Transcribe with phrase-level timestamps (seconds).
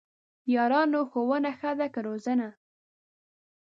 [0.55, 0.99] یارانو!
[1.11, 2.49] ښوونه ښه ده که روزنه؟!